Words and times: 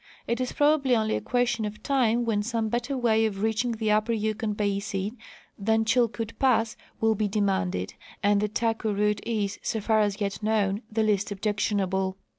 It 0.25 0.41
is 0.41 0.51
probabl}^ 0.53 0.97
only 0.97 1.15
a 1.15 1.21
question 1.21 1.63
of 1.63 1.83
time 1.83 2.25
when 2.25 2.41
some 2.41 2.69
better 2.69 2.97
way 2.97 3.23
of 3.27 3.43
reaching 3.43 3.73
the 3.73 3.91
upper 3.91 4.13
Yukon 4.13 4.53
basin 4.53 5.15
than 5.59 5.85
Chilkoot 5.85 6.39
pass 6.39 6.75
will 6.99 7.13
be 7.13 7.27
demanded, 7.27 7.93
and 8.23 8.41
the 8.41 8.47
Taku 8.47 8.91
route 8.95 9.21
is, 9.27 9.59
so 9.61 9.79
far 9.79 9.99
as 10.01 10.19
yet 10.19 10.41
known, 10.41 10.81
the 10.91 11.03
least 11.03 11.31
objectionable. 11.31 12.17